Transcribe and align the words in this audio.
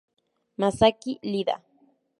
Masaki 0.59 1.11
Iida 1.29 1.55